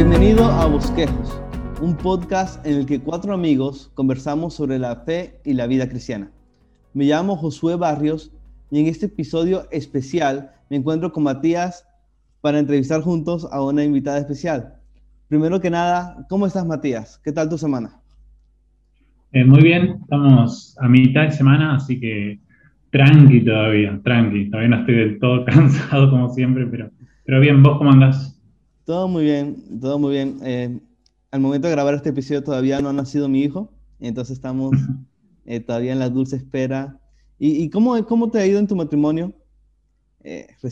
[0.00, 1.42] Bienvenido a Bosquejos,
[1.82, 6.30] un podcast en el que cuatro amigos conversamos sobre la fe y la vida cristiana.
[6.94, 8.32] Me llamo Josué Barrios
[8.70, 11.84] y en este episodio especial me encuentro con Matías
[12.40, 14.74] para entrevistar juntos a una invitada especial.
[15.26, 17.20] Primero que nada, ¿cómo estás Matías?
[17.24, 18.00] ¿Qué tal tu semana?
[19.32, 22.38] Eh, muy bien, estamos a mitad de semana, así que
[22.92, 24.48] tranqui todavía, tranqui.
[24.48, 26.88] Todavía no estoy del todo cansado como siempre, pero,
[27.24, 28.37] pero bien, ¿vos cómo andás?
[28.88, 30.38] Todo muy bien, todo muy bien.
[30.42, 30.80] Eh,
[31.30, 33.70] al momento de grabar este episodio todavía no ha nacido mi hijo,
[34.00, 34.74] entonces estamos
[35.44, 36.98] eh, todavía en la dulce espera.
[37.38, 39.34] ¿Y, cómo, cómo, te ha ido en tu matrimonio?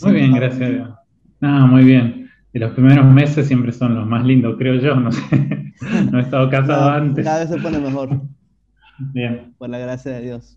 [0.03, 0.89] muy bien, gracias
[1.43, 2.31] Ah, muy bien.
[2.55, 5.21] Y los primeros meses siempre son los más lindos, creo yo, no sé.
[6.11, 7.23] no he estado casado antes.
[7.23, 8.19] Cada vez se pone mejor.
[9.13, 9.55] Bien.
[9.59, 10.57] Por la gracia de Dios.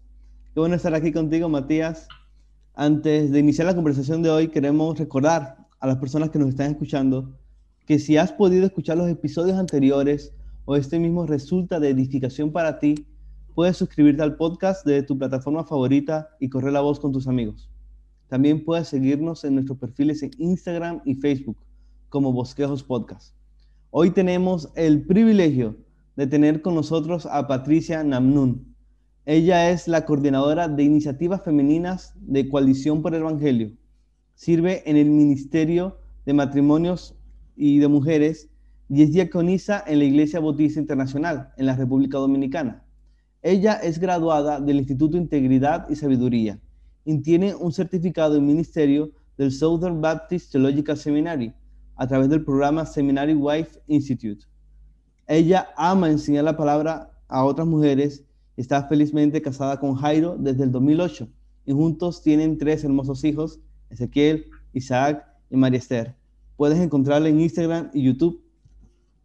[0.54, 2.08] Qué bueno estar aquí contigo, Matías.
[2.74, 6.72] Antes de iniciar la conversación de hoy, queremos recordar a las personas que nos están
[6.72, 7.36] escuchando
[7.90, 10.32] que si has podido escuchar los episodios anteriores
[10.66, 13.08] o este mismo resulta de edificación para ti,
[13.56, 17.68] puedes suscribirte al podcast de tu plataforma favorita y correr la voz con tus amigos.
[18.28, 21.58] También puedes seguirnos en nuestros perfiles en Instagram y Facebook
[22.10, 23.34] como Bosquejos Podcast.
[23.90, 25.76] Hoy tenemos el privilegio
[26.16, 28.72] de tener con nosotros a Patricia Namnun.
[29.26, 33.72] Ella es la coordinadora de iniciativas femeninas de Coalición por el Evangelio.
[34.36, 37.16] Sirve en el Ministerio de Matrimonios
[37.60, 38.50] y de Mujeres
[38.88, 42.86] y es diaconisa en la Iglesia Bautista Internacional en la República Dominicana.
[43.42, 46.58] Ella es graduada del Instituto Integridad y Sabiduría
[47.04, 51.54] y tiene un certificado en ministerio del Southern Baptist Theological Seminary
[51.98, 54.46] a través del programa Seminary Wife Institute.
[55.28, 58.24] Ella ama enseñar la palabra a otras mujeres.
[58.56, 61.28] Está felizmente casada con Jairo desde el 2008
[61.66, 66.19] y juntos tienen tres hermosos hijos, Ezequiel, Isaac y María Esther.
[66.60, 68.44] Puedes encontrarla en Instagram y YouTube.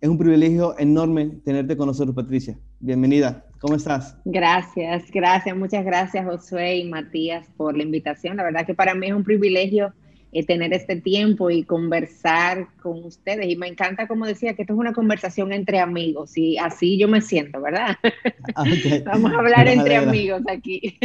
[0.00, 2.56] Es un privilegio enorme tenerte con nosotros, Patricia.
[2.78, 3.44] Bienvenida.
[3.58, 4.16] ¿Cómo estás?
[4.24, 5.56] Gracias, gracias.
[5.56, 8.36] Muchas gracias, Josué y Matías, por la invitación.
[8.36, 9.92] La verdad que para mí es un privilegio
[10.30, 13.48] eh, tener este tiempo y conversar con ustedes.
[13.48, 17.08] Y me encanta, como decía, que esto es una conversación entre amigos y así yo
[17.08, 17.96] me siento, ¿verdad?
[18.54, 18.62] Ah,
[19.06, 21.00] Vamos a hablar entre amigos aquí.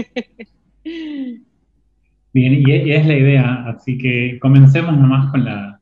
[2.34, 5.79] Bien, y es la idea, así que comencemos nomás con la,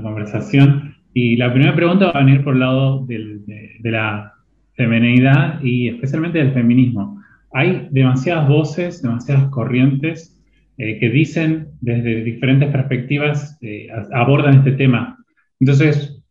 [0.00, 0.94] conversación.
[1.12, 3.40] Y la primera pregunta va a venir por el lado de,
[3.80, 4.32] de la
[4.74, 7.20] femenidad y especialmente del feminismo.
[7.52, 10.32] Hay demasiadas voces, demasiadas corrientes
[10.78, 15.18] eh, que dicen desde diferentes perspectivas, eh, abordan este tema.
[15.60, 16.22] Entonces,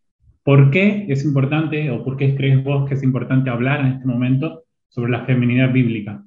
[0.43, 4.05] ¿por qué es importante o por qué crees vos que es importante hablar en este
[4.05, 6.23] momento sobre la feminidad bíblica?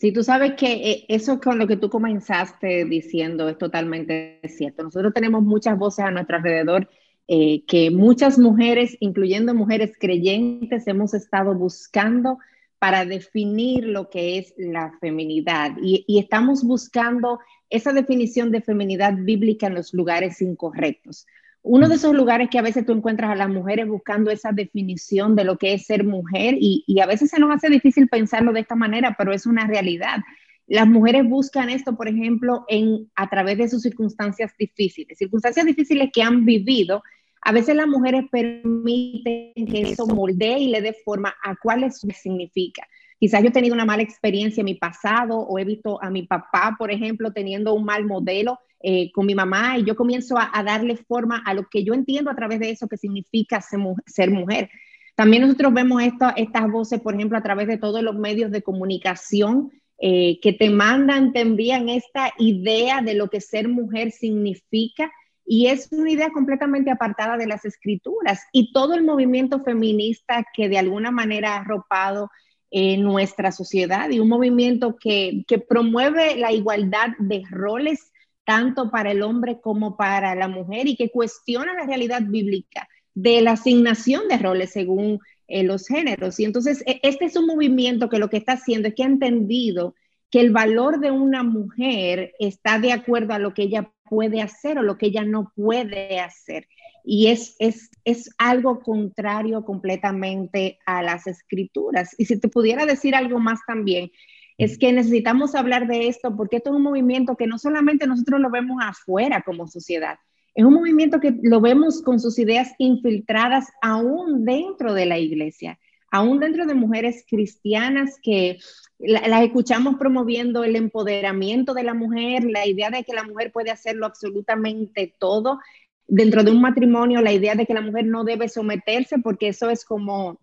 [0.00, 4.82] Sí, tú sabes que eh, eso con lo que tú comenzaste diciendo es totalmente cierto.
[4.82, 6.88] Nosotros tenemos muchas voces a nuestro alrededor
[7.28, 12.38] que muchas mujeres, incluyendo mujeres creyentes, hemos estado buscando
[12.80, 17.38] para definir lo que es la feminidad y, estamos buscando
[17.68, 21.26] esa definición de feminidad bíblica en los lugares incorrectos.
[21.62, 25.36] Uno de esos lugares que a veces tú encuentras a las mujeres buscando esa definición
[25.36, 28.52] de lo que es ser mujer y, y a veces se nos hace difícil pensarlo
[28.52, 30.18] de esta manera, pero es una realidad.
[30.66, 36.10] Las mujeres buscan esto, por ejemplo, en, a través de sus circunstancias difíciles, circunstancias difíciles
[36.12, 37.02] que han vivido
[37.42, 41.98] a veces las mujeres permiten que eso moldee y le dé forma a cuál es
[41.98, 42.86] su significa.
[43.20, 46.22] Quizás yo he tenido una mala experiencia en mi pasado o he visto a mi
[46.22, 50.62] papá, por ejemplo, teniendo un mal modelo eh, con mi mamá y yo comienzo a,
[50.64, 54.70] darle forma a lo que yo entiendo a través de eso que significa ser, mujer.
[55.16, 59.70] También nosotros vemos estas voces, por ejemplo, a través de todos los medios de comunicación
[59.98, 65.12] eh, que te mandan, te envían esta idea de lo que ser mujer significa
[65.44, 70.70] y es una idea completamente apartada de las escrituras y todo el movimiento feminista que
[70.70, 72.30] de alguna manera ha arropado
[72.70, 78.12] en nuestra sociedad y un movimiento que, que promueve la igualdad de roles
[78.44, 83.40] tanto para el hombre como para la mujer y que cuestiona la realidad bíblica de
[83.40, 86.38] la asignación de roles según eh, los géneros.
[86.38, 89.06] Y entonces, e, este es un movimiento que lo que está haciendo es que ha
[89.06, 89.94] entendido
[90.30, 94.78] que el valor de una mujer está de acuerdo a lo que ella puede hacer
[94.78, 96.68] o lo que ella no puede hacer.
[97.04, 102.14] Y es, es, es algo contrario completamente a las escrituras.
[102.18, 104.10] Y si te pudiera decir algo más también,
[104.58, 108.40] es que necesitamos hablar de esto porque esto es un movimiento que no solamente nosotros
[108.40, 110.18] lo vemos afuera como sociedad,
[110.54, 115.78] es un movimiento que lo vemos con sus ideas infiltradas aún dentro de la iglesia,
[116.10, 118.58] aún dentro de mujeres cristianas que
[118.98, 123.70] las escuchamos promoviendo el empoderamiento de la mujer, la idea de que la mujer puede
[123.70, 125.60] hacerlo absolutamente todo.
[126.10, 129.70] Dentro de un matrimonio la idea de que la mujer no debe someterse porque eso
[129.70, 130.40] es como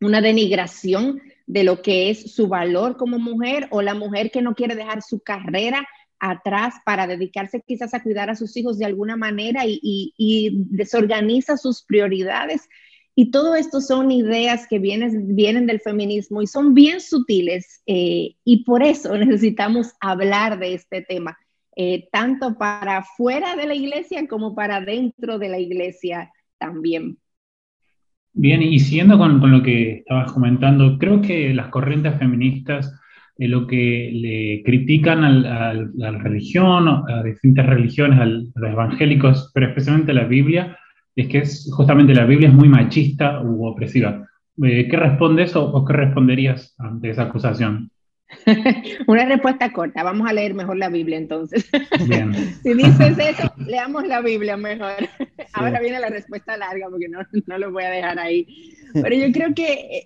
[0.00, 4.54] una denigración de lo que es su valor como mujer o la mujer que no
[4.54, 5.86] quiere dejar su carrera
[6.18, 11.82] atrás para dedicarse quizás a cuidar a sus hijos de alguna manera y, desorganiza sus
[11.82, 12.68] prioridades.
[13.14, 18.36] Y todo esto son ideas que vienen, vienen del feminismo y son bien sutiles eh,
[18.44, 21.36] y por eso necesitamos hablar de este tema,
[21.76, 27.18] eh, tanto para fuera de la iglesia como para dentro de la iglesia también.
[28.34, 32.92] Bien, y siguiendo con, con lo que estabas comentando, creo que las corrientes feministas
[33.38, 39.68] eh, lo que le critican a la religión, a distintas religiones, a los evangélicos, pero
[39.68, 40.78] especialmente a la Biblia,
[41.16, 44.26] es que es, justamente la Biblia es muy machista u opresiva.
[44.62, 47.90] Eh, ¿Qué respondes o, o qué responderías ante esa acusación?
[49.06, 50.02] Una respuesta corta.
[50.02, 51.68] Vamos a leer mejor la Biblia entonces.
[52.62, 55.08] si dices eso, leamos la Biblia mejor.
[55.52, 58.46] Ahora viene la respuesta larga porque no, no lo voy a dejar ahí.
[58.94, 60.04] Pero yo creo que,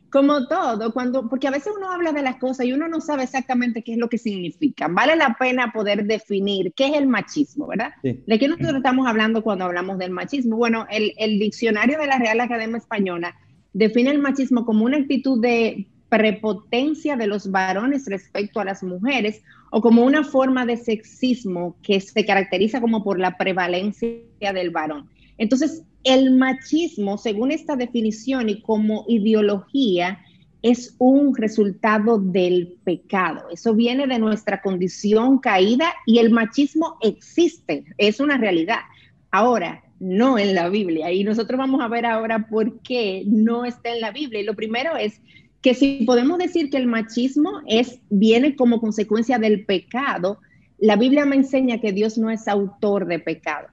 [0.10, 3.22] como todo, cuando, porque a veces uno habla de las cosas y uno no sabe
[3.22, 4.88] exactamente qué es lo que significa.
[4.88, 7.92] Vale la pena poder definir qué es el machismo, ¿verdad?
[8.02, 10.56] ¿De qué nosotros estamos hablando cuando hablamos del machismo?
[10.56, 13.36] Bueno, el, el diccionario de la Real Academia Española
[13.72, 19.42] define el machismo como una actitud de prepotencia de los varones respecto a las mujeres
[19.70, 25.08] o como una forma de sexismo que se caracteriza como por la prevalencia del varón.
[25.38, 30.20] Entonces, el machismo, según esta definición y como ideología,
[30.62, 33.48] es un resultado del pecado.
[33.52, 38.80] Eso viene de nuestra condición caída y el machismo existe, es una realidad.
[39.30, 41.12] Ahora, no en la Biblia.
[41.12, 44.40] Y nosotros vamos a ver ahora por qué no está en la Biblia.
[44.40, 45.20] Y lo primero es
[45.62, 50.38] que si podemos decir que el machismo es, viene como consecuencia del pecado,
[50.78, 53.68] la Biblia me enseña que Dios no es autor de pecado.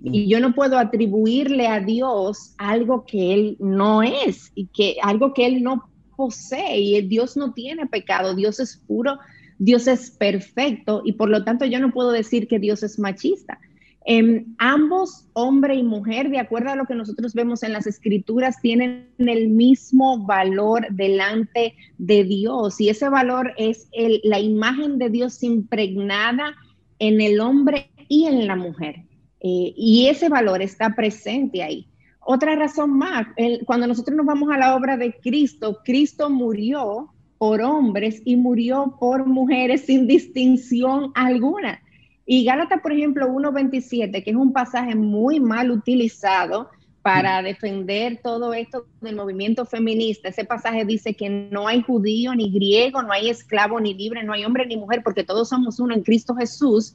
[0.00, 5.32] Y yo no puedo atribuirle a Dios algo que Él no es y que algo
[5.32, 6.78] que Él no posee.
[6.78, 9.18] Y Dios no tiene pecado, Dios es puro,
[9.58, 13.58] Dios es perfecto y por lo tanto yo no puedo decir que Dios es machista.
[14.06, 18.60] Em, ambos, hombre y mujer, de acuerdo a lo que nosotros vemos en las escrituras,
[18.60, 23.88] tienen el mismo valor delante de Dios y ese valor es
[24.24, 26.54] la imagen de Dios impregnada
[26.98, 28.96] en el hombre y en la mujer.
[29.40, 31.86] Eh, y ese valor está presente ahí.
[32.20, 33.26] Otra razón más,
[33.66, 38.96] cuando nosotros nos vamos a la obra de Cristo, Cristo murió por hombres y murió
[38.98, 41.82] por mujeres sin distinción alguna.
[42.26, 46.70] Y Gálatas, por ejemplo, 1.27, que es un pasaje muy mal utilizado
[47.02, 50.30] para defender todo esto del movimiento feminista.
[50.30, 54.32] Ese pasaje dice que no hay judío ni griego, no hay esclavo ni libre, no
[54.32, 56.94] hay hombre ni mujer, porque todos somos uno en Cristo Jesús.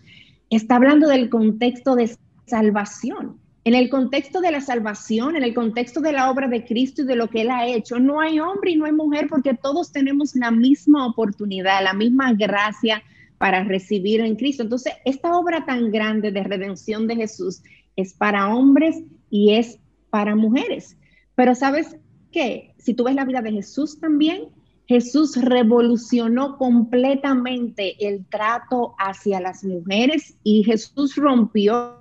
[0.50, 2.18] Está hablando del contexto de
[2.48, 3.38] salvación.
[3.66, 7.06] En el contexto de la salvación, en el contexto de la obra de Cristo y
[7.06, 9.92] de lo que Él ha hecho, no hay hombre y no hay mujer porque todos
[9.92, 13.04] tenemos la misma oportunidad, la misma gracia,
[13.40, 14.62] para recibir en Cristo.
[14.62, 17.64] Entonces, esta obra tan grande de redención de Jesús
[17.96, 19.02] es para hombres
[19.32, 19.80] y es
[20.12, 20.98] para mujeres.
[21.36, 21.96] Pero sabes
[22.32, 24.50] qué, si tú ves la vida de Jesús también,
[24.88, 31.98] Jesús revolucionó completamente el trato hacia las mujeres y Jesús rompió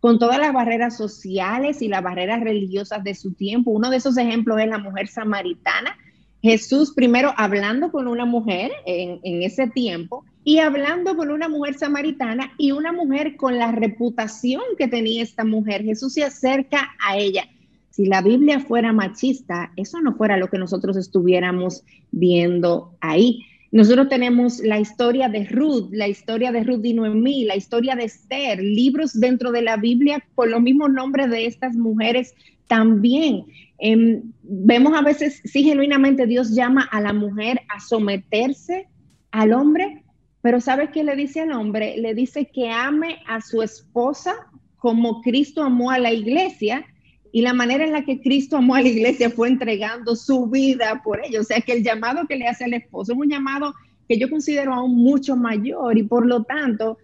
[0.00, 3.70] con todas las barreras sociales y las barreras religiosas de su tiempo.
[3.70, 5.96] Uno de esos ejemplos es la mujer samaritana.
[6.42, 11.74] Jesús primero hablando con una mujer en, en ese tiempo y hablando con una mujer
[11.74, 15.82] samaritana y una mujer con la reputación que tenía esta mujer.
[15.82, 17.48] Jesús se acerca a ella.
[17.90, 23.44] Si la Biblia fuera machista, eso no fuera lo que nosotros estuviéramos viendo ahí.
[23.72, 28.04] Nosotros tenemos la historia de Ruth, la historia de Ruth y Noemí, la historia de
[28.04, 32.36] Esther, libros dentro de la Biblia con los mismos nombres de estas mujeres
[32.68, 33.46] también.
[33.78, 38.86] Em, vemos a veces, sí, genuinamente Dios llama a la mujer a someterse
[39.32, 40.04] al hombre,
[40.46, 41.96] pero ¿sabes qué le dice al hombre?
[41.96, 44.32] Le dice que ame a su esposa
[44.76, 46.86] como Cristo amó a la iglesia
[47.32, 51.02] y la manera en la que Cristo amó a la iglesia fue entregando su vida
[51.02, 51.40] por ella.
[51.40, 53.74] O sea que el llamado que le hace al esposo es un llamado
[54.08, 56.96] que yo considero aún mucho mayor y por lo tanto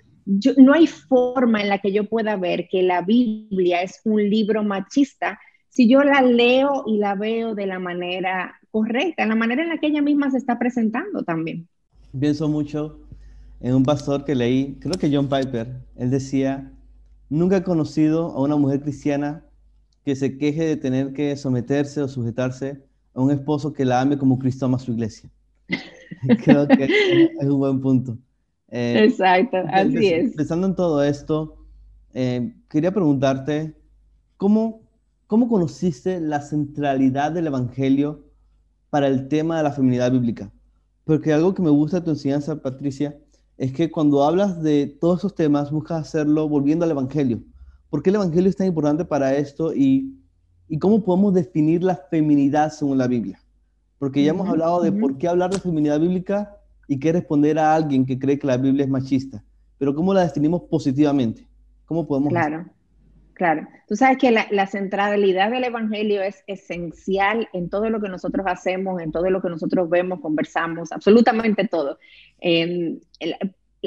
[0.57, 4.63] no hay forma en la que yo pueda ver que la Biblia es un libro
[4.63, 9.71] machista si yo la leo y la veo de la manera correcta, la manera en
[9.71, 11.67] la que ella misma se está presentando también.
[12.17, 13.01] Pienso mucho
[13.63, 16.73] en un pastor que leí, creo que John Piper, él decía,
[17.29, 19.45] nunca he conocido a una mujer cristiana
[20.05, 22.83] que se queje de tener que someterse o sujetarse
[23.15, 25.31] a un esposo que la ame como Cristo ama a su iglesia.
[26.45, 26.85] creo que
[27.41, 28.19] es un buen punto.
[28.69, 30.35] Eh, Exacto, así es.
[30.35, 31.57] Pensando en todo esto,
[32.15, 33.77] eh, quería preguntarte,
[34.39, 34.83] ¿cómo,
[35.29, 38.25] ¿cómo conociste la centralidad del Evangelio
[38.91, 40.51] para el tema de la feminidad bíblica?
[41.05, 43.17] Porque algo que me gusta de tu enseñanza, Patricia,
[43.63, 47.45] es que cuando hablas de todos esos temas, buscas hacerlo volviendo al Evangelio.
[47.91, 50.19] ¿Por qué el Evangelio es tan importante para esto y,
[50.67, 53.41] y cómo podemos definir la feminidad según la Biblia?
[54.01, 56.57] Porque ya hemos hablado de por qué hablar de feminidad bíblica
[56.89, 59.45] y qué responder a alguien que cree que la Biblia es machista,
[59.79, 61.47] pero cómo la definimos positivamente.
[61.85, 62.31] ¿Cómo podemos?
[62.31, 62.67] Claro,
[63.35, 63.69] claro.
[63.89, 69.01] Tú sabes que la, centralidad del Evangelio es esencial en todo lo que nosotros hacemos,
[69.01, 71.99] en todo lo que nosotros vemos, conversamos, absolutamente todo.
[72.41, 73.01] el,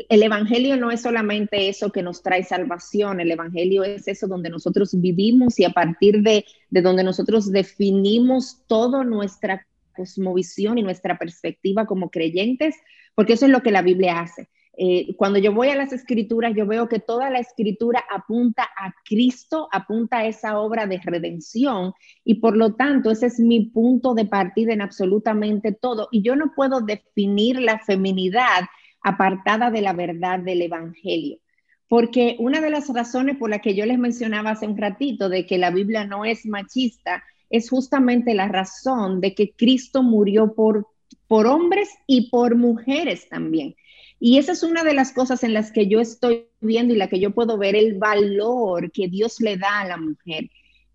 [0.10, 5.00] Evangelio no es solamente eso que nos trae salvación, el Evangelio es eso donde nosotros
[5.00, 11.86] vivimos y a partir de, de donde nosotros definimos toda nuestra cosmovisión y nuestra perspectiva
[11.86, 12.76] como creyentes,
[13.16, 14.50] porque eso es lo que la Biblia hace.
[14.78, 18.94] Eh, cuando yo voy a las escrituras, yo veo que toda la escritura apunta a
[19.06, 21.94] Cristo, apunta a esa obra de redención
[22.26, 26.10] y por lo tanto ese es mi punto de partida en absolutamente todo.
[26.12, 28.66] Y yo no puedo definir la feminidad
[29.02, 31.40] apartada de la verdad del Evangelio.
[31.88, 35.46] Porque una de las razones por las que yo les mencionaba hace un ratito de
[35.46, 40.88] que la Biblia no es machista es justamente la razón de que Cristo murió por,
[41.28, 43.76] por hombres y por mujeres también.
[44.20, 47.10] Y esa es una de las cosas en las que yo estoy viendo y la
[47.10, 50.50] que yo puedo ver el valor que Dios le da a la mujer,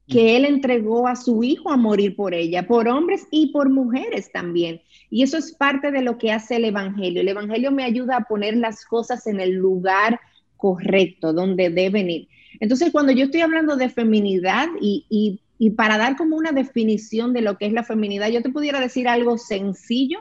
[0.08, 4.32] que Él entregó a su hijo a morir por ella, por hombres y por mujeres
[4.32, 4.80] también.
[5.10, 7.20] Y eso es parte de lo que hace el Evangelio.
[7.20, 10.18] El Evangelio me ayuda a poner las cosas en el lugar
[10.56, 12.28] correcto, donde deben ir.
[12.58, 17.32] Entonces, cuando yo estoy hablando de feminidad y, y, y para dar como una definición
[17.32, 20.20] de lo que es la feminidad, yo te pudiera decir algo sencillo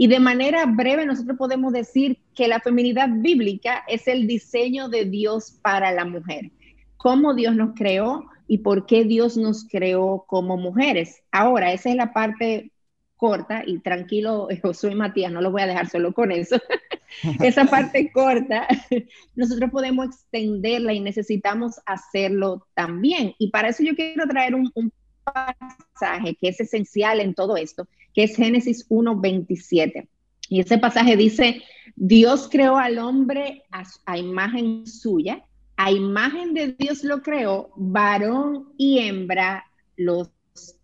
[0.00, 5.04] y de manera breve nosotros podemos decir que la feminidad bíblica es el diseño de
[5.04, 6.52] Dios para la mujer.
[6.96, 11.24] Cómo Dios nos creó y por qué Dios nos creó como mujeres.
[11.32, 12.70] Ahora, esa es la parte
[13.16, 16.60] corta y tranquilo, Josué y Matías, no lo voy a dejar solo con eso.
[17.42, 18.68] esa parte corta,
[19.34, 23.34] nosotros podemos extenderla y necesitamos hacerlo también.
[23.38, 24.92] Y para eso yo quiero traer un, un
[25.32, 30.08] pasaje que es esencial en todo esto, que es Génesis 1.27.
[30.48, 31.62] Y ese pasaje dice,
[31.96, 33.64] Dios creó al hombre
[34.06, 35.44] a, imagen suya,
[35.76, 39.64] a imagen de Dios lo creó, varón y hembra
[39.96, 40.30] los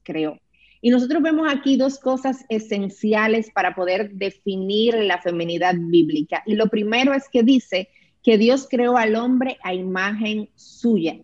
[0.03, 0.39] creó.
[0.81, 6.43] Y nosotros vemos aquí dos cosas esenciales para poder definir la feminidad bíblica.
[6.45, 7.89] Y lo primero es que dice
[8.23, 11.17] que Dios creó al hombre a imagen suya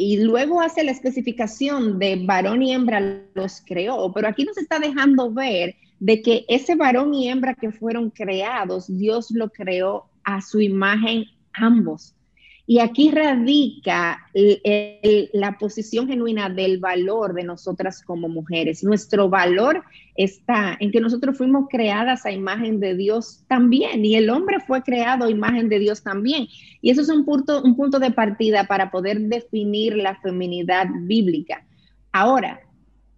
[0.00, 4.78] y luego hace la especificación de varón y hembra los creó, pero aquí nos está
[4.78, 10.40] dejando ver de que ese varón y hembra que fueron creados, Dios lo creó a
[10.40, 12.14] su imagen ambos.
[12.70, 14.28] Y aquí radica
[15.32, 18.84] la posición genuina del valor de nosotras como mujeres.
[18.84, 19.82] Nuestro valor
[20.16, 24.82] está en que nosotros fuimos creadas a imagen de Dios también y el hombre fue
[24.82, 26.46] creado a imagen de Dios también.
[26.82, 31.64] Y eso es un punto, un punto de partida para poder definir la feminidad bíblica.
[32.12, 32.60] Ahora,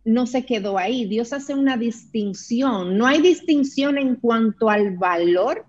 [0.05, 1.07] no se quedó ahí.
[1.07, 2.97] Dios hace una distinción.
[2.97, 5.67] No hay distinción en cuanto al valor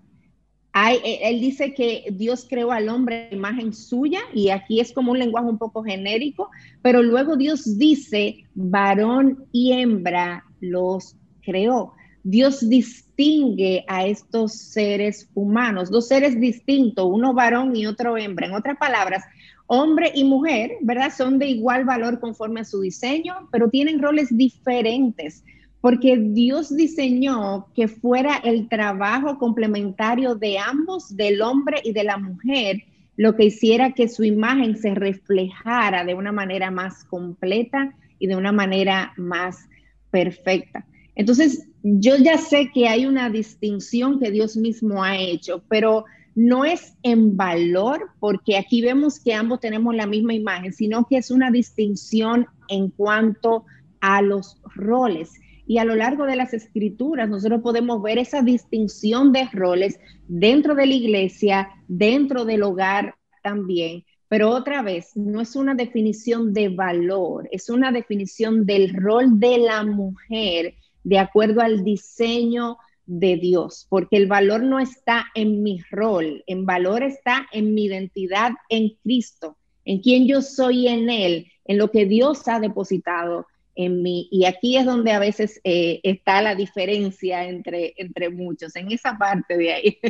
[0.74, 5.18] eh, él dice que Dios creó al hombre imagen suya y aquí es como un
[5.18, 6.50] lenguaje un poco genérico,
[6.80, 11.92] pero luego Dios dice, varón y hembra los creó.
[12.24, 18.46] Dios distingue a estos seres humanos, dos seres distintos, uno varón y otro hembra.
[18.46, 19.24] En otras palabras,
[19.66, 21.12] hombre y mujer, ¿verdad?
[21.14, 25.44] Son de igual valor conforme a su diseño, pero tienen roles diferentes
[25.82, 32.18] porque Dios diseñó que fuera el trabajo complementario de ambos, del hombre y de la
[32.18, 32.84] mujer,
[33.16, 38.36] lo que hiciera que su imagen se reflejara de una manera más completa y de
[38.36, 39.68] una manera más
[40.12, 40.86] perfecta.
[41.16, 46.04] Entonces, yo ya sé que hay una distinción que Dios mismo ha hecho, pero
[46.36, 51.16] no es en valor, porque aquí vemos que ambos tenemos la misma imagen, sino que
[51.16, 53.64] es una distinción en cuanto
[54.00, 55.41] a los roles.
[55.66, 60.74] Y a lo largo de las escrituras nosotros podemos ver esa distinción de roles dentro
[60.74, 64.04] de la iglesia, dentro del hogar también.
[64.28, 69.58] Pero otra vez, no es una definición de valor, es una definición del rol de
[69.58, 75.80] la mujer de acuerdo al diseño de Dios, porque el valor no está en mi
[75.90, 81.48] rol, el valor está en mi identidad en Cristo, en quien yo soy en Él,
[81.66, 84.28] en lo que Dios ha depositado en mí.
[84.30, 89.16] Y aquí es donde a veces eh, está la diferencia entre, entre muchos, en esa
[89.18, 89.98] parte de ahí.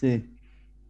[0.00, 0.22] Sí.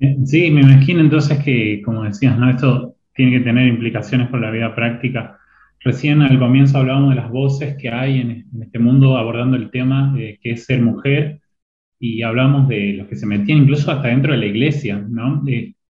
[0.01, 2.51] Eh, sí, me imagino entonces que, como decías, ¿no?
[2.51, 5.39] Esto tiene que tener implicaciones por la vida práctica.
[5.81, 10.13] Recién al comienzo hablábamos de las voces que hay en, este mundo abordando el tema
[10.15, 11.41] de que es ser mujer
[11.99, 15.43] y hablamos de los que se metían incluso hasta dentro de la iglesia, ¿no?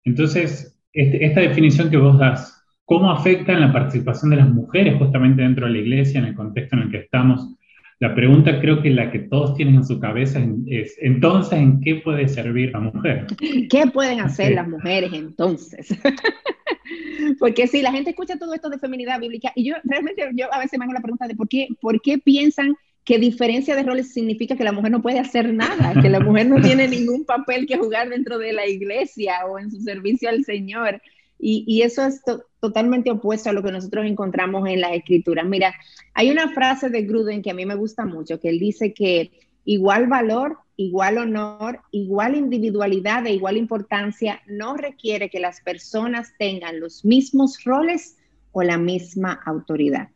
[0.04, 2.55] entonces, este, esta definición que vos das,
[2.86, 6.36] ¿cómo afecta en la participación de las mujeres justamente dentro de la iglesia, en el
[6.36, 7.56] contexto en el que estamos?
[8.00, 11.96] La pregunta creo que la que todos tienen en su cabeza es, entonces, ¿en qué
[11.96, 13.26] puede servir la mujer?
[13.70, 15.88] ¿Qué pueden hacer las mujeres entonces?
[17.40, 20.60] Porque si la gente escucha todo esto de feminidad bíblica, y yo realmente yo a
[20.60, 22.76] veces me hago la pregunta de por qué, por qué piensan
[23.06, 26.48] que diferencia de roles significa que la mujer no puede hacer nada, que la mujer
[26.48, 30.44] no tiene ningún papel que jugar dentro de la iglesia o en su servicio al
[30.44, 31.02] Señor.
[31.38, 32.22] Y, eso es
[32.60, 35.46] totalmente opuesto a lo que nosotros encontramos en las escrituras.
[35.46, 35.76] Mira,
[36.14, 39.32] hay una frase de Gruden que a mí me gusta mucho, que él dice que
[39.66, 46.80] igual valor, igual honor, igual individualidad e igual importancia no requiere que las personas tengan
[46.80, 48.18] los mismos roles
[48.52, 50.10] o la misma autoridad.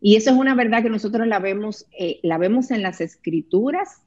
[0.00, 4.02] Y eso es una verdad que nosotros la vemos, eh, la vemos en las escrituras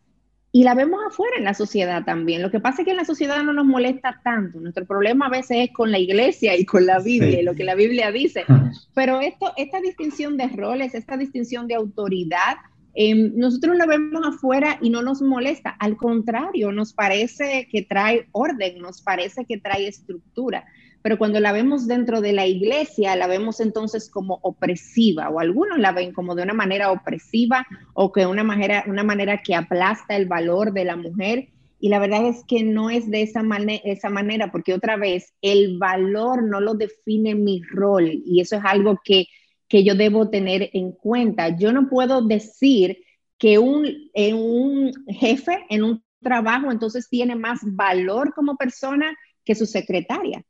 [0.56, 2.42] y la vemos afuera en la sociedad también.
[2.42, 4.58] Lo que pasa es que en la sociedad no nos molesta tanto.
[4.62, 7.66] Nuestro problema a veces es con la iglesia y con la Biblia, y lo que
[7.66, 8.46] la Biblia dice.
[8.94, 12.56] Pero esto, esta distinción de roles, esta distinción de autoridad,
[12.94, 15.72] em, nosotros la vemos afuera y no nos molesta.
[15.72, 20.64] Al contrario, nos parece que trae orden, nos parece que trae estructura
[21.06, 25.78] pero cuando la vemos dentro de la iglesia, la vemos entonces como opresiva, o algunos
[25.78, 30.16] la ven como de una manera opresiva o que una manera, una manera que aplasta
[30.16, 31.50] el valor de la mujer.
[31.80, 33.44] Y la verdad es que no es de esa,
[33.84, 38.64] esa manera, porque otra vez, el valor no lo define mi rol, y eso es
[38.66, 39.28] algo que,
[39.68, 41.56] que yo debo tener en cuenta.
[41.56, 42.98] Yo no puedo decir
[43.38, 43.86] que un,
[44.16, 50.44] un jefe en un trabajo entonces tiene más valor como persona que su secretaria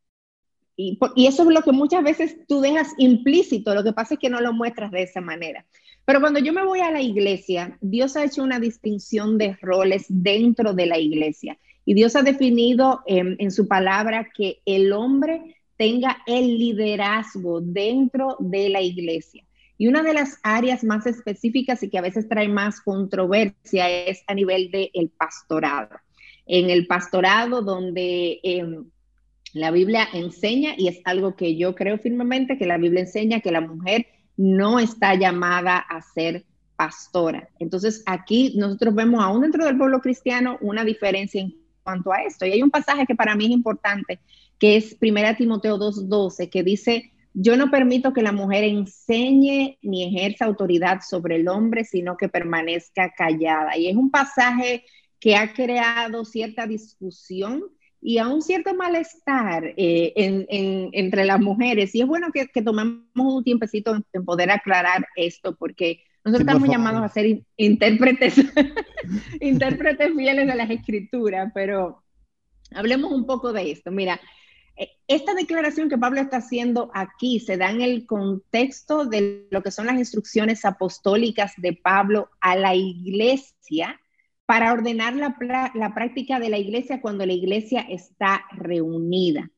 [0.77, 4.29] y, eso es lo que muchas veces tú dejas implícito, lo que pasa es que
[4.29, 5.65] no lo muestras de esa manera.
[6.05, 10.05] Pero cuando yo me voy a la iglesia, Dios ha hecho una distinción de roles
[10.09, 11.57] dentro de la iglesia.
[11.85, 18.69] Y Dios ha definido en su palabra que el hombre tenga el liderazgo dentro de
[18.69, 19.43] la iglesia.
[19.77, 24.23] Y una de las áreas más específicas y que a veces trae más controversia es
[24.27, 25.97] a nivel del pastorado.
[26.45, 28.85] En el pastorado donde em,
[29.55, 33.53] la Biblia enseña, y es algo que yo creo firmemente, que la Biblia enseña que
[33.53, 36.43] la mujer no está llamada a ser
[36.75, 37.47] pastora.
[37.57, 42.45] Entonces aquí nosotros vemos aún dentro del pueblo cristiano una diferencia en cuanto a esto.
[42.45, 44.19] Y hay un pasaje que para mí es importante,
[44.59, 50.03] que es 1 Timoteo 2.12, que dice, yo no permito que la mujer enseñe ni
[50.03, 53.77] ejerza autoridad sobre el hombre, sino que permanezca callada.
[53.77, 54.83] Y es un pasaje
[55.21, 57.63] que ha creado cierta discusión
[58.07, 61.95] y a un cierto malestar eh, entre las mujeres.
[61.95, 67.01] Y es bueno que, tomemos un tiempecito en, poder aclarar esto, porque nosotros estamos llamados
[67.01, 68.35] a ser intérpretes,
[69.41, 72.03] intérpretes fieles de las escrituras, pero
[72.75, 73.89] hablemos un poco de esto.
[73.89, 74.21] Mira,
[74.77, 79.63] eh, esta declaración que Pablo está haciendo aquí se da en el contexto de lo
[79.63, 83.99] que son las instrucciones apostólicas de Pablo a la iglesia
[84.45, 89.49] para ordenar la, práctica de la iglesia cuando la iglesia está reunida.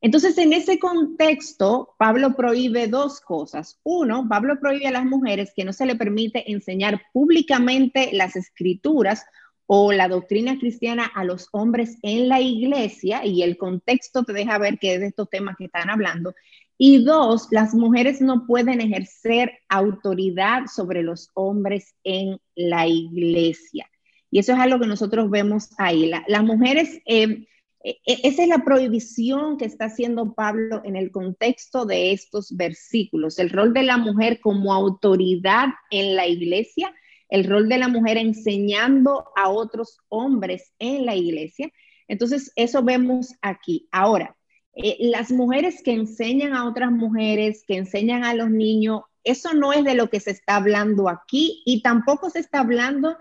[0.00, 3.78] Entonces, en ese contexto, Pablo prohíbe dos cosas.
[3.82, 9.26] Uno, Pablo prohíbe a las mujeres que no se le permite enseñar públicamente las escrituras
[9.66, 14.58] o la doctrina cristiana a los hombres en la iglesia, y el contexto te deja
[14.58, 16.34] ver que es de estos temas que están hablando.
[16.76, 23.86] Y dos, las mujeres no pueden ejercer autoridad sobre los hombres en la iglesia.
[24.30, 26.10] Y eso es algo que nosotros vemos ahí.
[26.26, 27.46] las mujeres, eh,
[27.82, 33.38] eh, esa es la prohibición que está haciendo Pablo en el contexto de estos versículos.
[33.38, 36.94] El rol de la mujer como autoridad en la iglesia,
[37.28, 41.70] el rol de la mujer enseñando a otros hombres en la iglesia.
[42.06, 43.88] Entonces, eso vemos aquí.
[43.92, 44.36] Ahora,
[44.74, 49.72] eh, las mujeres que enseñan a otras mujeres, que enseñan a los niños, eso no
[49.72, 53.16] es de lo que se está hablando aquí y tampoco se está hablando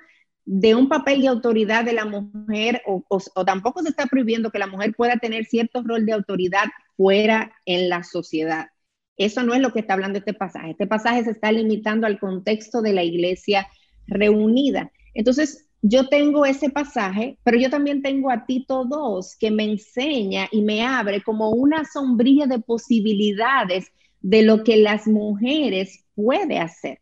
[0.52, 3.04] de un papel de autoridad de la mujer o,
[3.46, 6.66] tampoco se está prohibiendo que la mujer pueda tener cierto rol de autoridad
[6.98, 8.70] fuera en la sociedad.
[9.16, 10.72] Eso no es lo que está hablando este pasaje.
[10.72, 13.68] Este pasaje se está limitando al contexto de la iglesia
[14.08, 14.92] reunida.
[15.14, 20.48] Entonces, yo tengo ese pasaje, pero yo también tengo a Tito 2 que me enseña
[20.52, 27.02] y me abre como una sombrilla de posibilidades de lo que las mujeres puede hacer.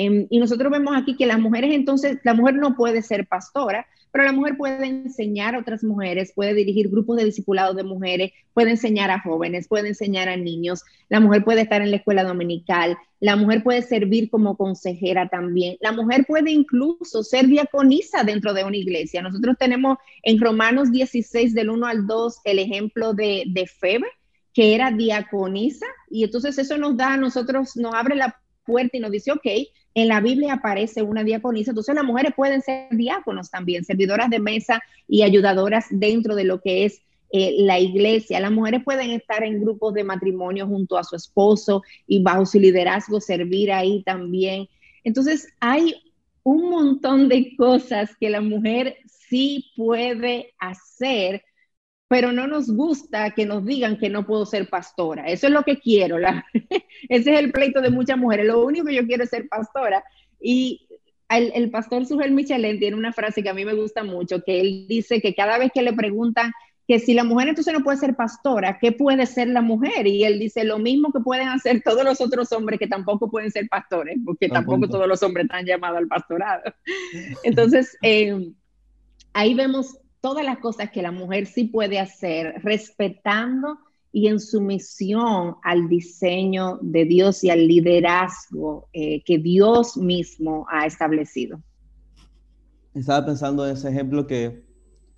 [0.00, 3.84] Em, y nosotros vemos aquí que las mujeres entonces, la mujer no puede ser pastora,
[4.12, 8.30] pero la mujer puede enseñar a otras mujeres, puede dirigir grupos de discipulados de mujeres,
[8.54, 12.22] puede enseñar a jóvenes, puede enseñar a niños, la mujer puede estar en la escuela
[12.22, 18.54] dominical, la mujer puede servir como consejera también, la mujer puede incluso ser diaconisa dentro
[18.54, 19.20] de una iglesia.
[19.20, 24.06] Nosotros tenemos en Romanos 16 del 1 al 2 el ejemplo de, de Febe,
[24.54, 29.00] que era diaconisa, y entonces eso nos da a nosotros, nos abre la puerta y
[29.00, 29.46] nos dice, ok,
[29.94, 34.38] en la Biblia aparece una diaconisa, entonces las mujeres pueden ser diáconos también, servidoras de
[34.38, 38.40] mesa y ayudadoras dentro de lo que es eh, la iglesia.
[38.40, 42.58] Las mujeres pueden estar en grupos de matrimonio junto a su esposo y bajo su
[42.58, 44.68] liderazgo servir ahí también.
[45.04, 45.94] Entonces hay
[46.42, 51.42] un montón de cosas que la mujer sí puede hacer
[52.08, 55.26] pero no nos gusta que nos digan que no puedo ser pastora.
[55.26, 56.18] Eso es lo que quiero.
[56.18, 56.44] La,
[57.08, 58.46] ese es el pleito de muchas mujeres.
[58.46, 60.02] Lo único que yo quiero es ser pastora.
[60.40, 60.88] Y
[61.28, 64.60] el, el pastor Sujel Michelén tiene una frase que a mí me gusta mucho, que
[64.60, 66.52] él dice que cada vez que le preguntan
[66.88, 70.06] que si la mujer entonces no puede ser pastora, ¿qué puede ser la mujer?
[70.06, 73.50] Y él dice lo mismo que pueden hacer todos los otros hombres que tampoco pueden
[73.50, 76.62] ser pastores, porque tampoco todos los hombres están llamados al pastorado.
[77.44, 78.52] Entonces, eh,
[79.34, 83.78] ahí vemos todas las cosas que la mujer sí puede hacer, respetando
[84.12, 90.84] y en sumisión al diseño de Dios y al liderazgo eh, que Dios mismo ha
[90.84, 91.62] establecido.
[92.92, 94.66] Estaba pensando en ese ejemplo que,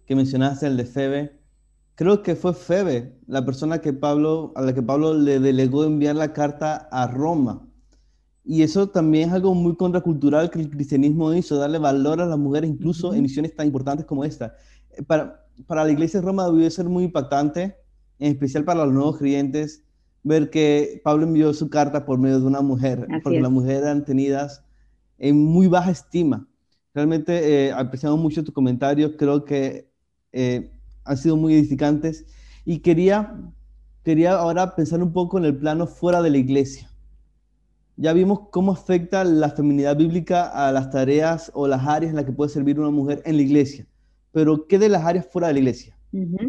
[0.07, 1.41] que mencionaste, el de Febe.
[1.97, 6.15] Creo que fue Febe, la persona que Pablo, a la que Pablo le delegó enviar
[6.15, 7.67] la carta a Roma.
[8.45, 12.39] Y eso también es algo muy contracultural que el cristianismo hizo, darle valor a las
[12.39, 14.55] mujeres incluso en misiones tan importantes como esta
[15.07, 17.77] para, para la iglesia de Roma debió ser muy impactante,
[18.19, 19.85] en especial para los nuevos creyentes,
[20.23, 24.05] ver que Pablo envió su carta por medio de una mujer, porque las mujeres eran
[24.05, 24.63] tenidas
[25.19, 26.47] en muy baja estima.
[26.95, 29.91] Realmente eh, apreciamos mucho tus comentarios, creo que
[30.33, 30.73] eh,
[31.05, 32.27] han sido muy edificantes
[32.65, 33.35] y quería,
[34.03, 36.91] quería ahora pensar un poco en el plano fuera de la iglesia.
[37.97, 42.25] Ya vimos cómo afecta la feminidad bíblica a las tareas o las áreas en las
[42.25, 43.87] que puede servir una mujer en la iglesia
[44.33, 45.97] pero ¿qué de las áreas fuera de la iglesia?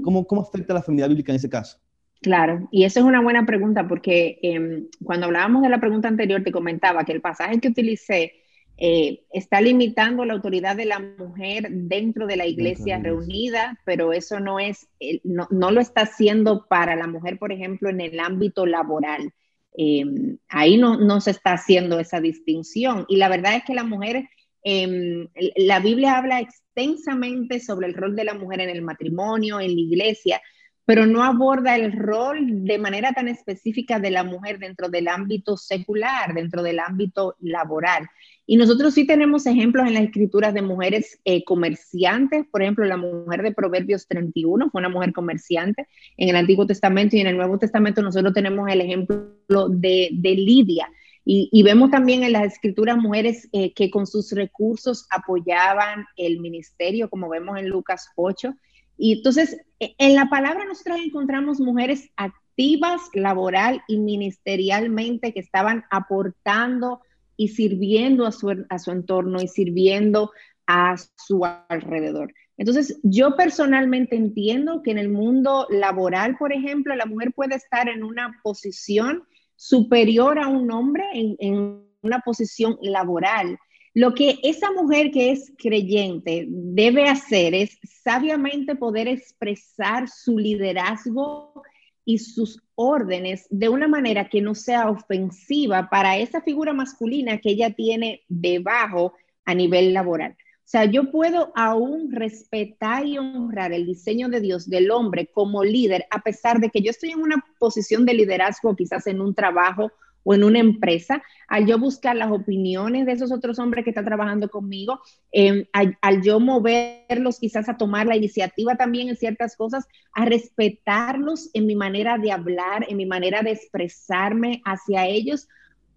[0.04, 1.78] ¿Cómo, ¿Cómo afecta la feminidad bíblica en ese caso?
[2.22, 6.44] Claro, y eso es una buena pregunta porque em, cuando hablábamos de la pregunta anterior
[6.44, 8.34] te comentaba que el pasaje que utilicé
[8.78, 14.40] eh, está limitando la autoridad de la mujer dentro de la iglesia reunida, pero eso
[14.40, 14.88] no es,
[15.24, 19.34] no, no, lo está haciendo para la mujer, por ejemplo, en el ámbito laboral.
[19.78, 23.06] Em, ahí no, no se está haciendo esa distinción.
[23.08, 24.28] Y la verdad es que la mujer
[24.64, 29.74] Em, la Biblia habla extensamente sobre el rol de la mujer en el matrimonio, en
[29.76, 30.42] la iglesia,
[30.86, 35.56] pero no aborda el rol de manera tan específica de la mujer dentro del ámbito
[35.56, 38.08] secular, dentro del ámbito laboral.
[38.46, 42.98] Y nosotros sí tenemos ejemplos en las escrituras de mujeres eh, comerciantes, por ejemplo, la
[42.98, 47.38] mujer de Proverbios 31 fue una mujer comerciante en el Antiguo Testamento y en el
[47.38, 50.90] Nuevo Testamento nosotros tenemos el ejemplo de Lidia,
[51.24, 57.10] y, vemos también en las escrituras mujeres eh, que con sus recursos apoyaban el ministerio,
[57.10, 58.56] como vemos en Lucas 8.
[58.98, 65.84] Y entonces, e, en la palabra nosotros encontramos mujeres activas laboral y ministerialmente que estaban
[65.92, 67.02] aportando
[67.38, 70.32] y sirviendo a su, a su entorno y sirviendo
[70.66, 72.34] a su alrededor.
[72.58, 77.90] Entonces, yo personalmente entiendo que en el mundo laboral, por ejemplo, la mujer puede estar
[77.90, 79.24] en una posición
[79.62, 83.60] superior a un hombre en, una posición laboral.
[83.94, 91.62] Lo que esa mujer que es creyente debe hacer es sabiamente poder expresar su liderazgo
[92.04, 97.52] y sus órdenes de una manera que no sea ofensiva para esa figura masculina que
[97.52, 99.14] ella tiene debajo
[99.46, 100.36] a nivel laboral.
[100.72, 106.06] Sea, yo puedo aún respetar y honrar el diseño de Dios del hombre como líder,
[106.10, 109.92] a pesar de que yo estoy en una posición de liderazgo, quizás en un trabajo
[110.24, 114.06] o en una empresa, al yo buscar las opiniones de esos otros hombres que están
[114.06, 115.02] trabajando conmigo,
[115.34, 121.50] em, al, yo moverlos quizás a tomar la iniciativa también en ciertas cosas, a respetarlos
[121.54, 125.50] en mi manera de hablar, en mi manera de expresarme hacia ellos,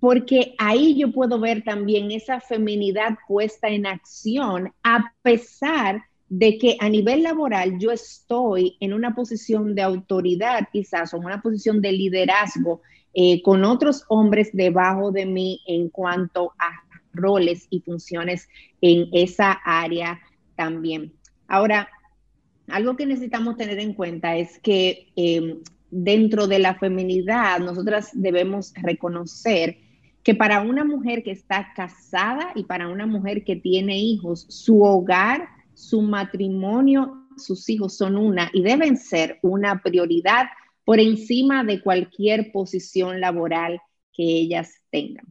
[0.05, 6.77] porque ahí yo puedo ver también esa feminidad puesta en acción, a pesar de que
[6.79, 11.81] a nivel laboral yo estoy en una posición de autoridad quizás o en una posición
[11.81, 12.83] de liderazgo
[13.15, 16.83] eh, con otros hombres debajo de mí en cuanto a
[17.15, 18.47] roles y funciones
[18.83, 20.21] en esa área
[20.55, 21.15] también.
[21.49, 21.89] Ahora,
[22.69, 28.75] algo que necesitamos tener en cuenta es que eh, dentro de la feminidad nosotras debemos
[28.83, 29.79] reconocer
[30.25, 34.83] que para una mujer que está casada y para una mujer que tiene hijos, su
[34.83, 40.47] hogar su matrimonio, sus hijos son una y deben ser una prioridad
[40.85, 43.81] por encima de cualquier posición laboral
[44.13, 45.27] que ellas tengan.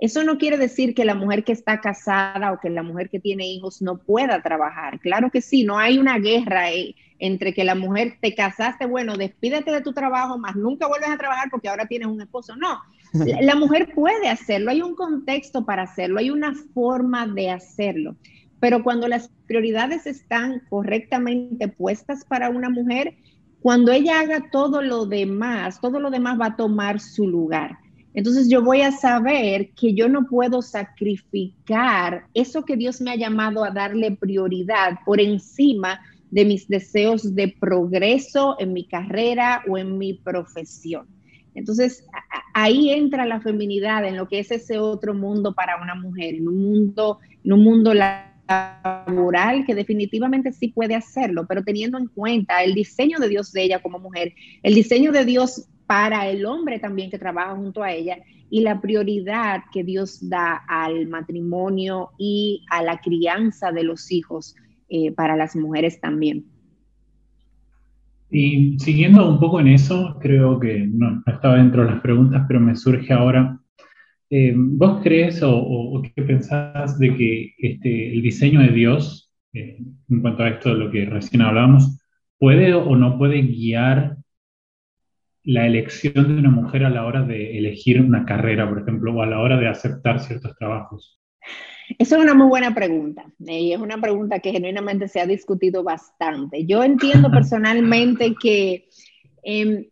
[0.00, 3.20] Eso no quiere decir que la mujer que está casada o que la mujer que
[3.20, 4.98] tiene hijos no pueda trabajar.
[5.00, 6.64] Claro que sí, no hay una guerra
[7.18, 11.16] entre que la mujer te casaste, bueno, despídete de tu trabajo, más nunca vuelves a
[11.16, 12.56] trabajar porque ahora tienes un esposo.
[12.56, 12.80] No,
[13.14, 18.16] la, mujer puede hacerlo, hay un contexto para hacerlo, hay una forma de hacerlo.
[18.60, 23.14] Pero cuando las prioridades están correctamente puestas para una mujer,
[23.60, 27.78] cuando ella haga todo lo demás, todo lo demás va a tomar su lugar.
[28.14, 33.16] Entonces yo voy a saber que yo no puedo sacrificar eso que Dios me ha
[33.16, 36.00] llamado a darle prioridad por encima
[36.30, 41.13] de mis deseos de progreso en mi carrera o en mi profesión.
[41.54, 42.06] Entonces
[42.52, 46.48] ahí entra la feminidad en lo que es ese otro mundo para una mujer, en
[46.48, 52.62] un mundo, en un mundo laboral que definitivamente sí puede hacerlo, pero teniendo en cuenta
[52.62, 56.78] el diseño de Dios de ella como mujer, el diseño de Dios para el hombre
[56.78, 58.18] también que trabaja junto a ella
[58.50, 64.54] y la prioridad que Dios da al matrimonio y a la crianza de los hijos
[64.88, 66.53] eh, para las mujeres también.
[68.36, 72.58] Y siguiendo un poco en eso, creo que no, estaba dentro de las preguntas, pero
[72.58, 73.60] me surge ahora,
[74.28, 80.20] eh, ¿vos crees o, qué pensás de que este, el diseño de Dios, eh, en
[80.20, 82.00] cuanto a esto de lo que recién hablábamos,
[82.36, 84.16] puede o no puede guiar
[85.44, 89.22] la elección de una mujer a la hora de elegir una carrera, por ejemplo, o
[89.22, 91.20] a la hora de aceptar ciertos trabajos?
[91.98, 95.26] Esa es una muy buena pregunta eh, y es una pregunta que genuinamente se ha
[95.26, 96.64] discutido bastante.
[96.66, 98.88] Yo entiendo personalmente que
[99.42, 99.86] em,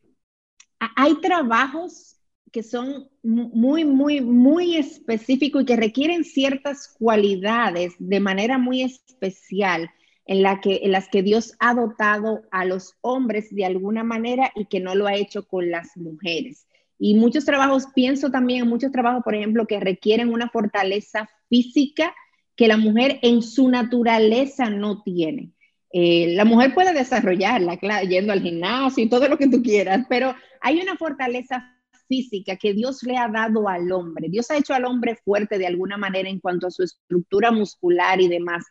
[0.97, 2.17] hay trabajos
[2.51, 9.91] que son muy, muy, muy específicos y que requieren ciertas cualidades de manera muy especial
[10.27, 14.53] en, la que, en las que Dios ha dotado a los hombres de alguna manera
[14.55, 16.67] y que no lo ha hecho con las mujeres.
[16.99, 22.15] Y muchos trabajos, pienso también en muchos trabajos, por ejemplo, que requieren una fortaleza física
[22.57, 25.51] que la mujer en su naturaleza no tiene.
[25.93, 30.35] Eh, la mujer puede desarrollarla, yendo al gimnasio y todo lo que tú quieras, pero
[30.63, 34.29] hay una fortaleza física que Dios le ha dado al hombre.
[34.31, 38.19] Dios ha hecho al hombre fuerte de alguna manera en cuanto a su estructura muscular
[38.23, 38.65] y demás.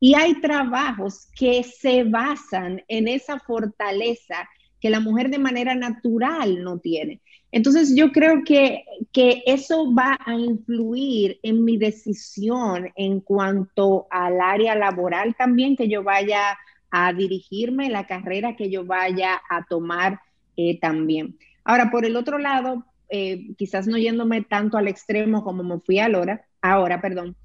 [0.00, 4.48] Y hay trabajos que se basan en esa fortaleza
[4.80, 7.20] que la mujer de manera natural no tiene.
[7.52, 14.40] Entonces yo creo que, que, eso va a influir en mi decisión en cuanto al
[14.40, 16.56] área laboral también que yo vaya
[16.90, 20.20] a dirigirme, la carrera que yo vaya a tomar
[20.56, 21.38] eh, también.
[21.64, 25.98] Ahora, por el otro lado, eh, quizás no yéndome tanto al extremo como me fui
[25.98, 27.36] ahora, ahora, perdón,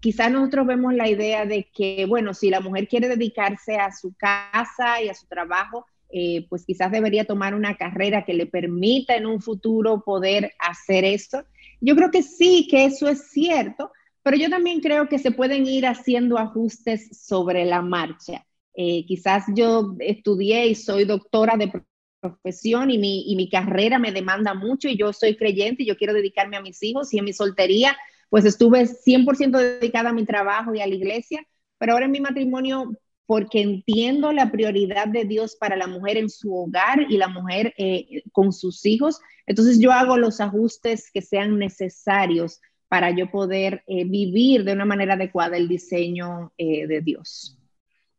[0.00, 4.14] quizás nosotros vemos la idea de que, bueno, si la mujer quiere dedicarse a su
[4.14, 9.16] casa y a su trabajo, eh, pues quizás debería tomar una carrera que le permita
[9.16, 11.44] en un futuro poder hacer eso.
[11.80, 13.92] Yo creo que sí, que eso es cierto,
[14.22, 18.44] pero yo también creo que se pueden ir haciendo ajustes sobre la marcha.
[18.74, 21.72] Eh, quizás yo estudié y soy doctora de
[22.20, 25.96] profesión y mi, y mi carrera me demanda mucho y yo soy creyente y yo
[25.96, 27.96] quiero dedicarme a mis hijos y en mi soltería
[28.30, 31.44] pues estuve 100% dedicada a mi trabajo y a la iglesia,
[31.78, 32.92] pero ahora en mi matrimonio,
[33.30, 37.72] porque entiendo la prioridad de Dios para la mujer en su hogar y la mujer
[37.78, 43.84] eh, con sus hijos, entonces yo hago los ajustes que sean necesarios para yo poder
[43.86, 47.56] eh, vivir de una manera adecuada el diseño eh, de Dios.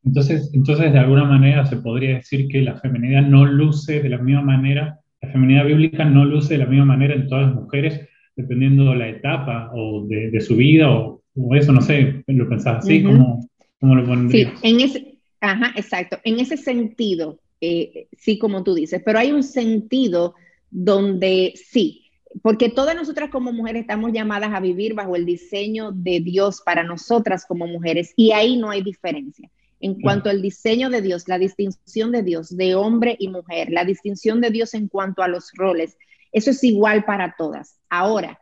[0.06, 4.18] Entonces, entonces, de alguna manera se podría decir que la feminidad no luce de la
[4.18, 8.08] misma manera, la feminidad bíblica no luce de la misma manera en todas las mujeres,
[8.38, 11.22] dependiendo de la etapa o de, su vida o,
[11.54, 13.51] eso, no sé, lo pensás así, como
[13.82, 14.54] ¿cómo, lo pondrías?
[14.62, 19.34] Sí, en ese, ajá, exacto, en ese sentido, eh, sí, como tú dices, pero hay
[19.34, 20.36] un sentido
[20.70, 22.02] donde sí,
[22.42, 26.84] porque todas nosotras como mujeres estamos llamadas a vivir bajo el diseño de Dios para
[26.84, 29.50] nosotras como mujeres y ahí no hay diferencia.
[29.82, 33.84] En cuanto al diseño de Dios, la distinción de Dios de hombre y mujer, la
[33.84, 35.98] distinción de Dios en cuanto a los roles,
[36.32, 37.80] eso es igual para todas.
[37.90, 38.40] Ahora,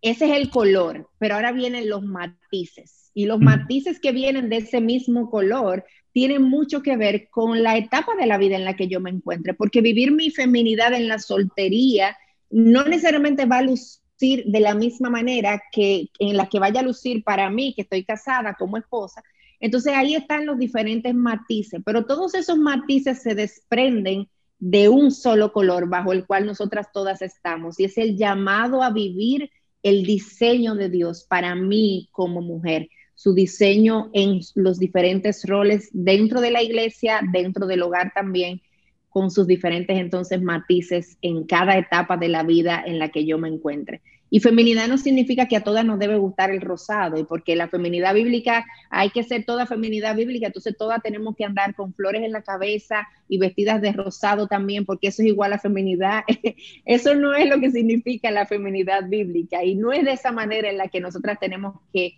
[0.00, 3.03] ese es el color, pero ahora vienen los matices.
[3.14, 7.76] Y los matices que vienen de ese mismo color tienen mucho que ver con la
[7.76, 11.08] etapa de la vida en la que yo me encuentre, porque vivir mi feminidad en
[11.08, 12.16] la soltería
[12.50, 16.84] no necesariamente va a lucir de la misma manera que en la que vaya a
[16.84, 19.22] lucir para mí, que estoy casada como esposa.
[19.60, 25.52] Entonces ahí están los diferentes matices, pero todos esos matices se desprenden de un solo
[25.52, 29.50] color bajo el cual nosotras todas estamos y es el llamado a vivir
[29.82, 32.88] el diseño de Dios para mí como mujer.
[33.14, 38.60] Su diseño en los diferentes roles dentro de la iglesia, dentro del hogar también,
[39.08, 43.38] con sus diferentes entonces matices en cada etapa de la vida en la que yo
[43.38, 44.02] me encuentre.
[44.34, 47.68] Y feminidad no significa que a todas nos debe gustar el rosado, y porque la
[47.68, 52.24] feminidad bíblica hay que ser toda feminidad bíblica, entonces todas tenemos que andar con flores
[52.24, 56.24] en la cabeza y vestidas de rosado también, porque eso es igual a feminidad.
[56.84, 60.68] eso no es lo que significa la feminidad bíblica y no es de esa manera
[60.68, 62.14] en la que nosotras tenemos que,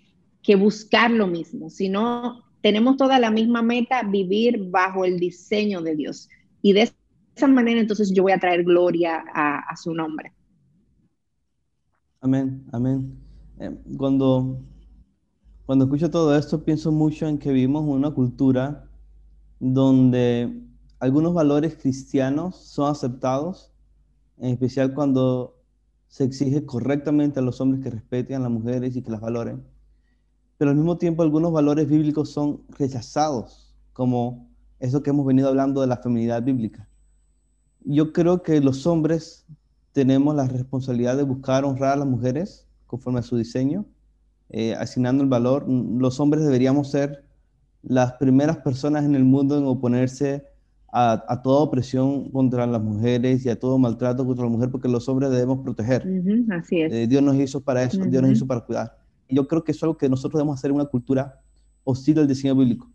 [0.47, 5.97] que buscar lo mismo, sino tenemos toda la misma meta, vivir bajo el diseño de
[5.97, 6.29] Dios.
[6.63, 6.93] Y de
[7.35, 10.33] esa manera entonces yo voy a traer gloria a, su nombre.
[12.21, 13.19] Amén, amén.
[13.59, 14.61] Eh, cuando,
[15.67, 18.89] cuando escucho todo esto, pienso mucho en que vivimos una cultura
[19.59, 20.63] donde
[21.01, 23.73] algunos valores cristianos son aceptados,
[24.39, 25.57] en especial cuando
[26.07, 29.76] se exige correctamente a los hombres que respeten a las mujeres y que las valoren.
[30.59, 34.49] Pero al mismo tiempo algunos valores bíblicos son rechazados, como
[34.81, 36.89] eso que hemos venido hablando de la feminidad bíblica.
[37.85, 39.47] Yo creo que los hombres
[39.93, 43.87] tenemos la responsabilidad de buscar honrar a las mujeres conforme a su diseño,
[44.51, 45.67] eh, asignando el valor.
[45.69, 47.25] Los hombres deberíamos ser
[47.83, 50.45] las primeras personas en el mundo en oponerse
[50.93, 55.07] a, toda opresión contra las mujeres y a todo maltrato contra la mujer, porque los
[55.09, 56.07] hombres debemos proteger.
[56.51, 56.93] así es.
[56.93, 58.97] Eh, Dios nos hizo para eso, Dios nos hizo para cuidar.
[59.29, 61.41] Yo creo que es algo que nosotros debemos hacer en una cultura
[61.85, 62.91] hostil al diseño bíblico.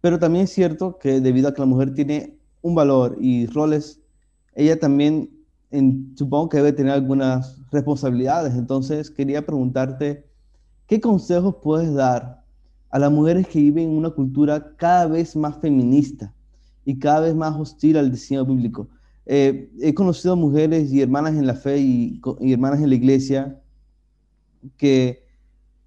[0.00, 4.00] Pero también es cierto que debido a que la mujer tiene un valor y roles,
[4.54, 5.30] ella también
[6.16, 8.54] supongo que debe tener algunas responsabilidades.
[8.54, 10.26] Entonces quería preguntarte,
[10.86, 12.44] ¿qué consejos puedes dar
[12.90, 16.34] a las mujeres que viven en una cultura cada vez más feminista
[16.84, 18.88] y cada vez más hostil al diseño bíblico?
[19.24, 23.60] Eh, he conocido mujeres y hermanas en la fe y, y hermanas en la iglesia
[24.76, 25.21] que,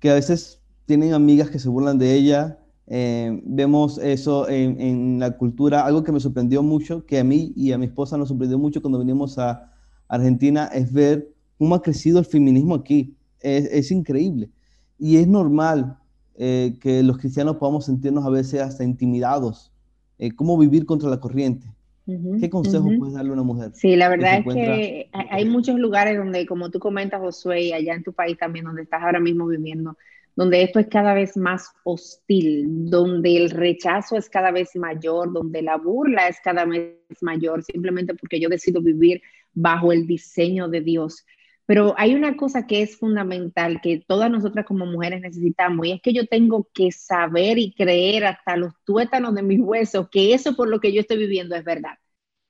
[0.05, 5.37] que, a veces tienen amigas que se burlan de ella eh, vemos eso en, la
[5.37, 8.59] cultura, algo que me sorprendió mucho, que a mí y a mi esposa nos sorprendió
[8.59, 9.71] mucho cuando vinimos a
[10.07, 13.15] Argentina, es ver cómo ha crecido el feminismo aquí.
[13.39, 14.49] Es, increíble.
[14.97, 15.97] Y es normal
[16.35, 19.71] eh, que los cristianos podamos sentirnos a veces hasta intimidados.
[20.17, 21.67] Eh, ¿Cómo vivir contra la corriente?
[22.05, 23.71] ¿Qué consejo puedes darle a una mujer?
[23.73, 27.95] Sí, la verdad es que hay muchos lugares donde, como tú comentas, Josué, y allá
[27.95, 29.97] en tu país también, donde estás ahora mismo viviendo,
[30.35, 35.61] donde esto es cada vez más hostil, donde el rechazo es cada vez mayor, donde
[35.63, 39.21] la burla es cada vez mayor, simplemente porque yo decido vivir
[39.53, 41.25] bajo el diseño de Dios.
[41.65, 46.01] Pero hay una cosa que es fundamental, que todas nosotras como mujeres necesitamos, y es
[46.01, 50.55] que yo tengo que saber y creer hasta los tuétanos de mis huesos que eso
[50.55, 51.97] por lo que yo estoy viviendo es verdad.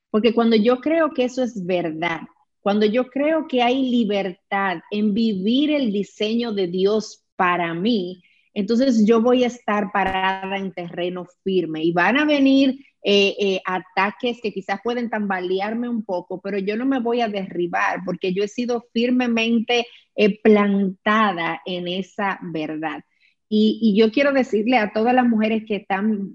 [0.10, 2.22] Porque cuando yo creo que eso es verdad,
[2.60, 8.24] cuando yo creo que hay libertad en vivir el diseño de Dios para mí,
[8.54, 13.62] entonces yo voy a estar parada en terreno firme y van a venir eh, eh,
[13.66, 18.34] ataques que quizás pueden tambalearme un poco, pero yo no me voy a derribar porque
[18.34, 23.04] yo he sido firmemente eh, plantada en esa verdad.
[23.48, 26.32] Y, yo quiero decirle a todas las mujeres que están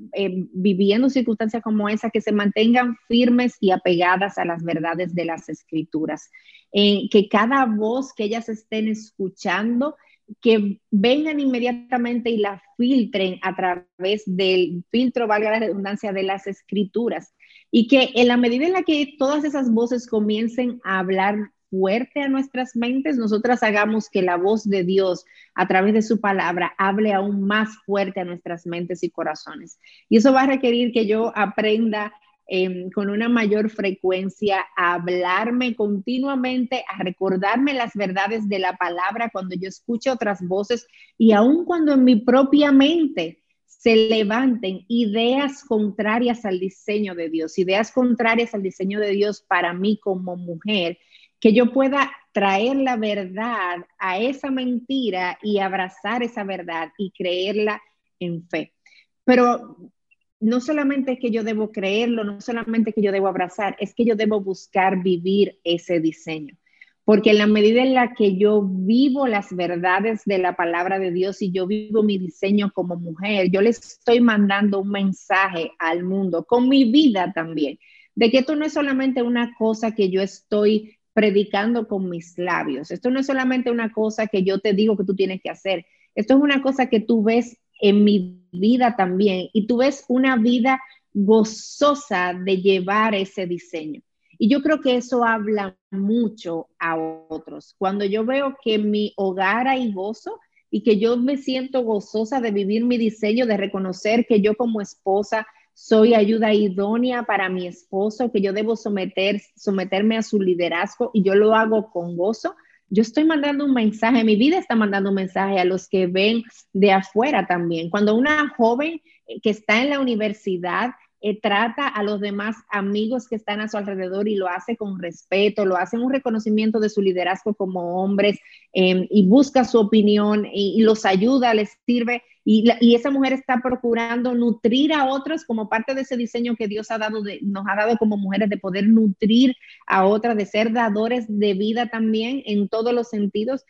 [0.52, 5.48] viviendo circunstancias como esa que se mantengan firmes y apegadas a las verdades de las
[5.48, 6.30] escrituras,
[6.72, 9.96] que cada voz que ellas estén escuchando,
[10.40, 16.46] que vengan inmediatamente y la filtren a través del filtro, valga la redundancia, de las
[16.46, 17.34] escrituras.
[17.70, 21.36] Y que en la medida en la que todas esas voces comiencen a hablar
[21.70, 26.20] fuerte a nuestras mentes, nosotras hagamos que la voz de Dios a través de su
[26.20, 29.78] palabra hable aún más fuerte a nuestras mentes y corazones.
[30.08, 32.12] Y eso va a requerir que yo aprenda
[32.52, 39.30] Em, con una mayor frecuencia, a hablarme continuamente, a recordarme las verdades de la palabra
[39.32, 40.84] cuando yo escucho otras voces
[41.16, 47.56] y aun cuando en mi propia mente se levanten ideas contrarias al diseño de Dios,
[47.56, 50.98] ideas contrarias al diseño de Dios para mí como mujer,
[51.38, 57.81] que yo pueda traer la verdad a esa mentira y abrazar esa verdad y creerla
[58.18, 58.75] en fe.
[59.22, 59.92] Pero
[60.40, 64.06] no solamente es que yo debo creerlo, no solamente que yo debo abrazar, es que
[64.06, 66.56] yo debo buscar vivir ese diseño.
[67.04, 71.10] Porque en la medida en la que yo vivo las verdades de la palabra de
[71.10, 76.04] Dios y yo vivo mi diseño como mujer, yo le estoy mandando un mensaje al
[76.04, 77.78] mundo, con mi vida también,
[78.14, 82.90] de que esto no es solamente una cosa que yo estoy predicando con mis labios,
[82.90, 85.84] esto no es solamente una cosa que yo te digo que tú tienes que hacer,
[86.14, 89.48] esto es una cosa que tú ves en mi vida también.
[89.52, 90.81] Y tú ves una vida
[91.12, 94.00] gozosa de llevar ese diseño.
[94.38, 96.96] Y yo creo que eso habla mucho a
[97.28, 97.74] otros.
[97.78, 100.38] Cuando yo veo que en mi hogar hay gozo,
[100.70, 104.81] y que yo me siento gozosa de vivir mi diseño, de reconocer que yo como
[104.81, 111.10] esposa soy ayuda idónea para mi esposo, que yo debo someter, someterme a su liderazgo
[111.12, 112.54] y yo lo hago con gozo.
[112.90, 116.42] Yo estoy mandando un mensaje, mi vida está mandando un mensaje a los que ven
[116.72, 117.88] de afuera también.
[117.88, 119.00] Cuando una joven
[119.42, 120.90] que está en la universidad
[121.23, 124.98] eh, trata a los demás amigos que están a su alrededor y lo hace con
[124.98, 128.38] respeto, lo hace en un reconocimiento de su liderazgo como hombres
[128.73, 132.23] em, y busca su opinión y, los ayuda, les sirve.
[132.42, 136.90] Y, esa mujer está procurando nutrir a otros como parte de ese diseño que Dios
[136.90, 139.54] ha dado nos ha dado como mujeres de poder nutrir
[139.87, 143.64] a otras, de ser dadores de vida también en todos los sentidos.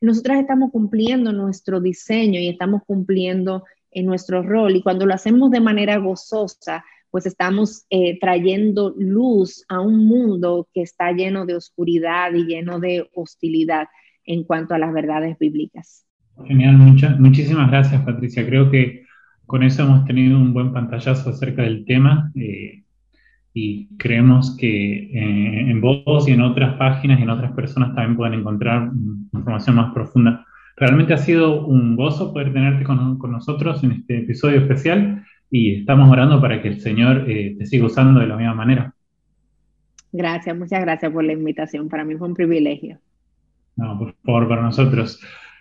[0.00, 5.50] Nosotras estamos cumpliendo nuestro diseño y estamos cumpliendo en nuestro rol y cuando lo hacemos
[5.50, 6.84] de manera gozosa,
[7.14, 12.80] pues estamos eh, trayendo luz a un mundo que está lleno de oscuridad y lleno
[12.80, 13.86] de hostilidad
[14.24, 16.04] en cuanto a las verdades bíblicas.
[16.44, 16.76] Genial,
[17.20, 18.44] muchísimas gracias Patricia.
[18.44, 19.04] Creo que
[19.46, 22.82] con eso hemos tenido un buen pantallazo acerca del tema eh,
[23.52, 28.16] y creemos que eh, en vos y en otras páginas y en otras personas también
[28.16, 28.90] pueden encontrar
[29.32, 30.44] información más profunda
[30.76, 35.24] Realmente ha sido un gozo poder tenerte con, nosotros en este episodio especial
[35.54, 38.92] y estamos orando para que el Señor eh, te siga usando de la misma manera.
[40.10, 41.88] Gracias, muchas gracias por la invitación.
[41.88, 42.98] Para mí fue un privilegio.
[43.76, 45.20] No, por favor, para nosotros.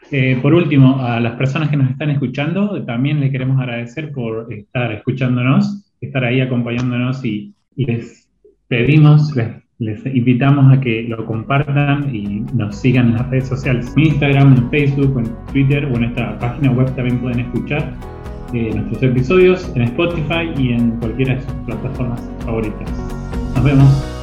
[0.09, 4.51] Eh, por último, a las personas que nos están escuchando, también le queremos agradecer por
[4.51, 8.27] estar escuchándonos, estar ahí acompañándonos y, y les
[8.67, 13.93] pedimos, les les invitamos a que lo compartan y nos sigan en las redes sociales.
[13.97, 17.93] En Instagram, en Facebook, en Twitter o en nuestra página web también pueden escuchar
[18.53, 22.89] eh, nuestros episodios en Spotify y en cualquiera de sus plataformas favoritas.
[23.55, 24.22] Nos vemos.